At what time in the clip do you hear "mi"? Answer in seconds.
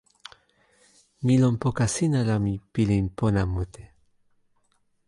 1.23-1.33, 2.43-2.53